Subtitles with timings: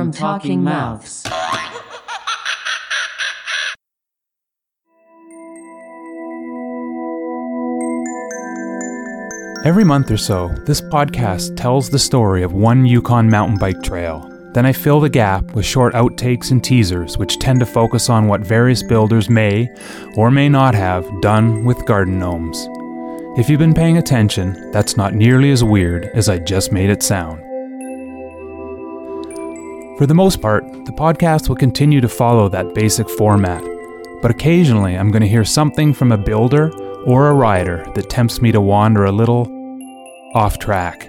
[0.00, 1.26] from Talking Mouths.
[9.62, 14.26] Every month or so, this podcast tells the story of one Yukon mountain bike trail.
[14.54, 18.26] Then I fill the gap with short outtakes and teasers, which tend to focus on
[18.26, 19.68] what various builders may
[20.16, 22.66] or may not have done with garden gnomes.
[23.38, 27.02] If you've been paying attention, that's not nearly as weird as I just made it
[27.02, 27.49] sound.
[30.00, 33.62] For the most part, the podcast will continue to follow that basic format,
[34.22, 36.72] but occasionally I'm going to hear something from a builder
[37.04, 39.46] or a rider that tempts me to wander a little
[40.34, 41.04] off track.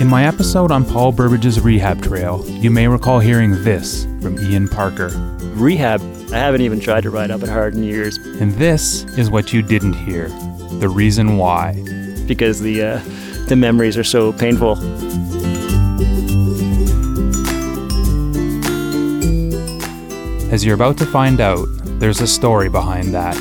[0.00, 4.66] In my episode on Paul Burbage's rehab trail, you may recall hearing this from Ian
[4.66, 5.10] Parker.
[5.54, 6.00] Rehab,
[6.32, 9.52] I haven't even tried to ride up it hard in years And this is what
[9.52, 10.26] you didn't hear
[10.80, 12.01] the reason why.
[12.26, 13.00] Because the uh,
[13.48, 14.78] the memories are so painful.
[20.52, 21.66] As you're about to find out,
[21.98, 23.36] there's a story behind that.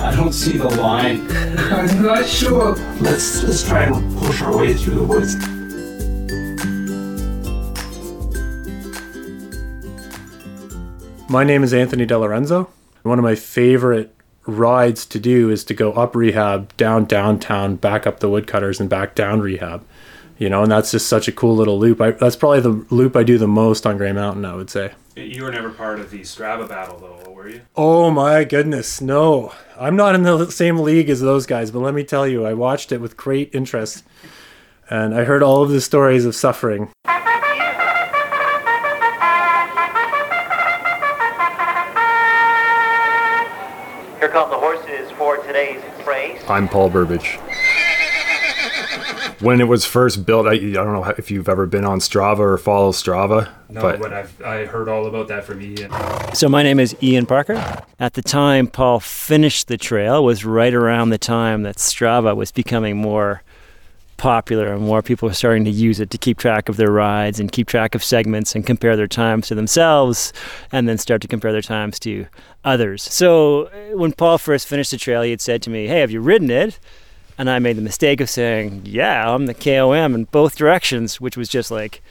[0.00, 1.26] I don't see the line.
[1.58, 2.76] I'm not sure.
[3.00, 5.34] Let's let's try and push our way through the woods.
[11.28, 12.68] My name is Anthony DeLorenzo.
[13.02, 14.17] One of my favorite
[14.48, 18.88] rides to do is to go up rehab, down downtown, back up the woodcutters, and
[18.88, 19.84] back down rehab.
[20.38, 22.00] You know, and that's just such a cool little loop.
[22.00, 24.92] I, that's probably the loop I do the most on Grey Mountain, I would say.
[25.16, 27.62] You were never part of the Strava battle, though, were you?
[27.74, 29.52] Oh my goodness, no.
[29.78, 32.54] I'm not in the same league as those guys, but let me tell you, I
[32.54, 34.04] watched it with great interest.
[34.88, 36.90] And I heard all of the stories of suffering.
[46.50, 47.38] I'm Paul Burbage.
[49.40, 52.40] When it was first built, I, I don't know if you've ever been on Strava
[52.40, 55.92] or follow Strava, No, but but I've I heard all about that from Ian.
[56.34, 57.84] So my name is Ian Parker.
[58.00, 62.50] At the time Paul finished the trail was right around the time that Strava was
[62.50, 63.42] becoming more
[64.18, 67.40] popular and more people are starting to use it to keep track of their rides
[67.40, 70.32] and keep track of segments and compare their times to themselves
[70.70, 72.26] and then start to compare their times to
[72.64, 73.02] others.
[73.02, 76.10] So uh, when Paul first finished the trail, he had said to me, Hey, have
[76.10, 76.78] you ridden it?
[77.38, 81.36] And I made the mistake of saying, Yeah, I'm the KOM in both directions, which
[81.36, 82.02] was just like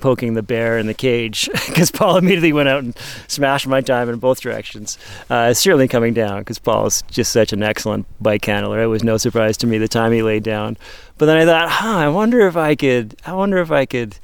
[0.00, 2.96] poking the bear in the cage because Paul immediately went out and
[3.28, 4.98] smashed my time in both directions.
[5.28, 8.82] Uh, it's certainly coming down because Paul is just such an excellent bike handler.
[8.82, 10.76] It was no surprise to me the time he laid down.
[11.18, 14.18] But then I thought, huh, I wonder if I could, I wonder if I could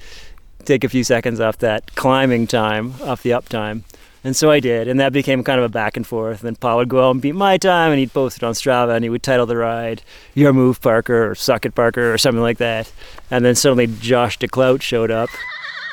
[0.64, 3.84] take a few seconds off that climbing time, off the up time.
[4.26, 6.40] And so I did, and that became kind of a back and forth.
[6.40, 8.54] And then Paul would go out and beat my time, and he'd post it on
[8.54, 10.02] Strava, and he would title the ride
[10.34, 12.90] "Your Move Parker" or "Suck It Parker" or something like that.
[13.30, 15.30] And then suddenly Josh DeClout showed up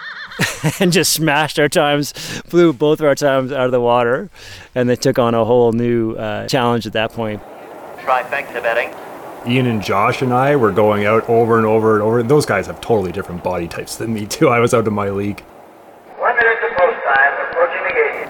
[0.80, 2.12] and just smashed our times,
[2.50, 4.32] blew both of our times out of the water,
[4.74, 7.40] and they took on a whole new uh, challenge at that point.
[8.00, 8.90] Trifecta betting.
[9.46, 12.24] Ian and Josh and I were going out over and over and over.
[12.24, 14.50] Those guys have totally different body types than me too.
[14.50, 15.42] I was out of my league.
[16.18, 17.50] One minute to post time.
[17.52, 18.28] Approaching the gate.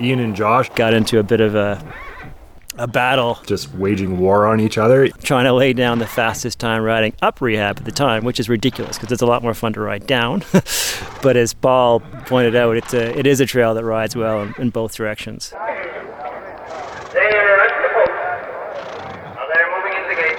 [0.00, 1.82] Ian and Josh Got into a bit of a
[2.78, 5.08] a battle just waging war on each other.
[5.08, 8.48] trying to lay down the fastest time riding up rehab at the time, which is
[8.50, 10.42] ridiculous because it's a lot more fun to ride down.
[11.22, 14.54] but as Paul pointed out, it's a, it is a trail that rides well in,
[14.58, 15.50] in both directions.
[15.50, 15.58] There,
[17.14, 18.10] that's the post.
[19.34, 20.38] Now they're moving in the gate.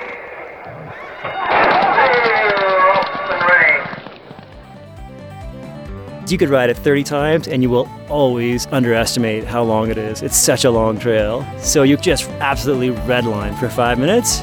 [6.29, 10.21] You could ride it 30 times and you will always underestimate how long it is.
[10.21, 11.47] It's such a long trail.
[11.59, 14.41] So you just absolutely redline for five minutes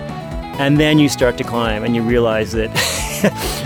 [0.58, 2.70] and then you start to climb and you realize that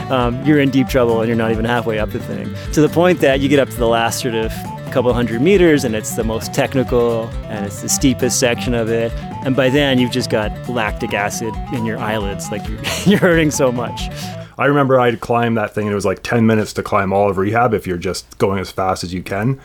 [0.11, 2.53] um, you're in deep trouble and you're not even halfway up the thing.
[2.73, 4.53] To the point that you get up to the last sort of
[4.91, 9.13] couple hundred meters and it's the most technical and it's the steepest section of it.
[9.45, 13.51] And by then you've just got lactic acid in your eyelids, like you're, you're hurting
[13.51, 14.09] so much.
[14.59, 17.31] I remember I'd climb that thing and it was like 10 minutes to climb all
[17.31, 19.61] of rehab if you're just going as fast as you can.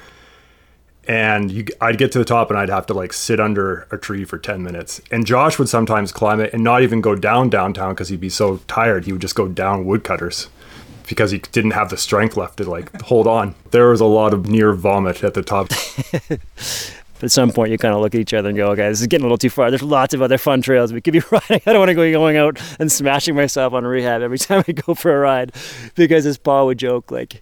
[1.05, 3.97] And you, I'd get to the top and I'd have to like sit under a
[3.97, 5.01] tree for 10 minutes.
[5.11, 8.29] And Josh would sometimes climb it and not even go down downtown because he'd be
[8.29, 9.05] so tired.
[9.05, 10.47] He would just go down woodcutters
[11.07, 13.55] because he didn't have the strength left to like hold on.
[13.71, 15.69] There was a lot of near vomit at the top.
[17.23, 18.99] But at some point, you kind of look at each other and go, okay, this
[18.99, 19.71] is getting a little too far.
[19.71, 21.61] There's lots of other fun trails we could be riding.
[21.65, 24.73] I don't want to go going out and smashing myself on rehab every time I
[24.73, 25.53] go for a ride.
[25.95, 27.41] Because as Paul would joke, like,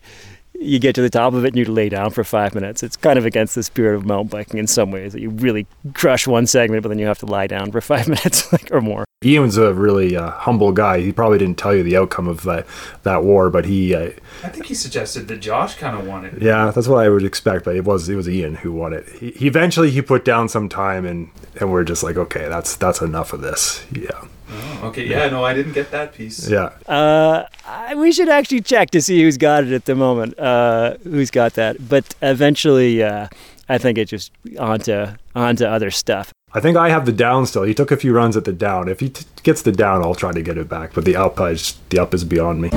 [0.61, 2.83] you get to the top of it and you lay down for five minutes.
[2.83, 5.65] It's kind of against the spirit of mountain biking in some ways that you really
[5.93, 8.81] crush one segment, but then you have to lie down for five minutes like, or
[8.81, 9.05] more.
[9.23, 10.99] Ian's a really uh, humble guy.
[11.01, 12.65] He probably didn't tell you the outcome of that
[13.03, 14.11] that war, but he, uh,
[14.43, 16.41] I think he suggested that Josh kind of won it.
[16.41, 17.65] yeah, that's what I would expect.
[17.65, 19.07] But it was it was Ian who won it.
[19.09, 21.29] He, he eventually he put down some time, and
[21.59, 23.85] and we're just like, okay, that's that's enough of this.
[23.91, 24.21] Yeah,
[24.53, 26.49] Oh, okay, yeah, no, I didn't get that piece.
[26.49, 26.71] yeah.
[26.87, 30.37] Uh, I, we should actually check to see who's got it at the moment.
[30.37, 31.87] Uh, who's got that?
[31.87, 33.27] But eventually, uh,
[33.69, 36.33] I think it just onto onto other stuff.
[36.53, 37.63] I think I have the down still.
[37.63, 38.89] He took a few runs at the down.
[38.89, 40.93] If he t- gets the down, I'll try to get it back.
[40.93, 42.69] But the up, I just, the up is beyond me.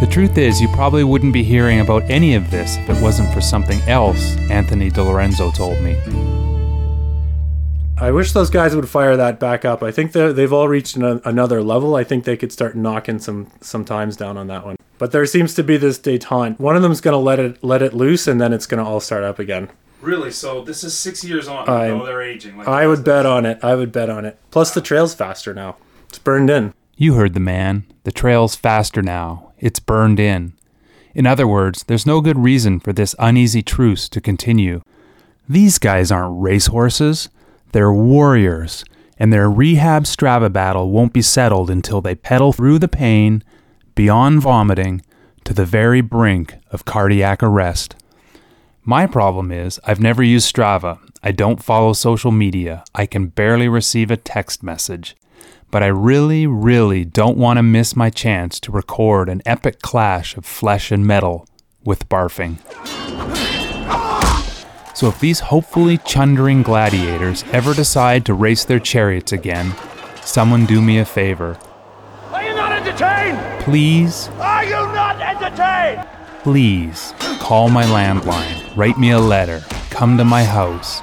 [0.00, 3.32] The truth is, you probably wouldn't be hearing about any of this if it wasn't
[3.34, 5.94] for something else Anthony DiLorenzo told me.
[8.00, 9.82] I wish those guys would fire that back up.
[9.82, 11.96] I think they're- they've all reached an, another level.
[11.96, 14.76] I think they could start knocking some some times down on that one.
[14.98, 16.58] But there seems to be this detente.
[16.58, 18.88] One of them's going to let it let it loose, and then it's going to
[18.88, 19.68] all start up again.
[20.00, 20.30] Really?
[20.30, 21.68] So this is six years on.
[21.68, 22.56] I- though they're aging.
[22.56, 23.58] Like I would bet on it.
[23.62, 24.38] I would bet on it.
[24.50, 25.76] Plus, the trail's faster now.
[26.08, 26.72] It's burned in.
[26.96, 27.84] You heard the man.
[28.04, 29.52] The trail's faster now.
[29.58, 30.54] It's burned in.
[31.14, 34.80] In other words, there's no good reason for this uneasy truce to continue.
[35.46, 37.28] These guys aren't racehorses.
[37.72, 38.84] They're warriors,
[39.18, 43.44] and their rehab Strava battle won't be settled until they pedal through the pain,
[43.94, 45.02] beyond vomiting,
[45.44, 47.96] to the very brink of cardiac arrest.
[48.82, 50.98] My problem is, I've never used Strava.
[51.22, 52.82] I don't follow social media.
[52.94, 55.16] I can barely receive a text message.
[55.70, 60.36] But I really, really don't want to miss my chance to record an epic clash
[60.36, 61.46] of flesh and metal
[61.84, 62.58] with barfing.
[65.00, 69.74] So if these hopefully chundering gladiators ever decide to race their chariots again,
[70.22, 71.56] someone do me a favor.
[72.30, 73.62] Are you not entertained?
[73.62, 76.06] Please, Are you not entertained?
[76.42, 81.00] please call my landline, write me a letter, come to my house.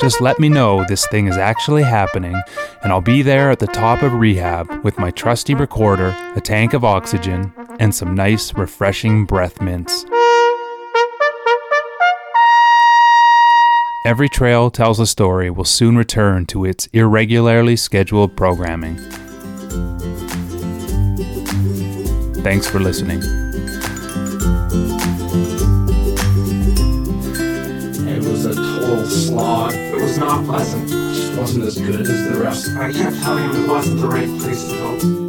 [0.00, 2.40] Just let me know this thing is actually happening,
[2.84, 6.74] and I'll be there at the top of rehab with my trusty recorder, a tank
[6.74, 10.04] of oxygen, and some nice, refreshing breath mints.
[14.06, 18.98] Every Trail Tells a Story will soon return to its irregularly scheduled programming.
[22.42, 23.20] Thanks for listening.
[28.06, 29.72] It was a total slog.
[29.72, 30.84] It was not pleasant.
[30.84, 32.76] It just wasn't as good as the rest.
[32.76, 35.23] I kept telling him it wasn't the right place to go.